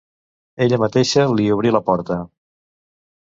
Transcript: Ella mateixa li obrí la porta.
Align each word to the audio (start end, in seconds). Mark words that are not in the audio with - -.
Ella 0.65 0.79
mateixa 0.83 1.25
li 1.33 1.45
obrí 1.57 1.75
la 1.77 1.83
porta. 1.91 2.19